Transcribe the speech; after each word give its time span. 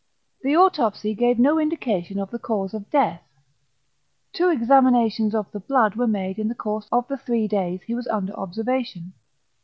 The 0.41 0.55
autopsy 0.55 1.13
gave 1.13 1.37
no 1.37 1.59
indication 1.59 2.17
of 2.17 2.31
the 2.31 2.39
cause 2.39 2.73
of 2.73 2.89
death. 2.89 3.21
Two 4.33 4.49
examinations 4.49 5.35
of 5.35 5.51
the 5.51 5.59
blood 5.59 5.93
were 5.93 6.07
made 6.07 6.39
in 6.39 6.47
the 6.47 6.55
course 6.55 6.87
of 6.91 7.07
the 7.07 7.17
three 7.17 7.47
days 7.47 7.83
he 7.83 7.93
was 7.93 8.07
under 8.07 8.33
observation. 8.33 9.13